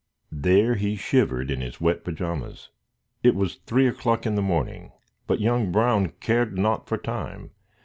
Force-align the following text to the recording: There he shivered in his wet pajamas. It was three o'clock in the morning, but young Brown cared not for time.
There 0.31 0.73
he 0.73 0.95
shivered 0.95 1.51
in 1.51 1.61
his 1.61 1.79
wet 1.79 2.03
pajamas. 2.03 2.69
It 3.21 3.35
was 3.35 3.57
three 3.67 3.87
o'clock 3.87 4.25
in 4.25 4.33
the 4.33 4.41
morning, 4.41 4.91
but 5.27 5.39
young 5.39 5.71
Brown 5.71 6.09
cared 6.19 6.57
not 6.57 6.87
for 6.87 6.97
time. 6.97 7.51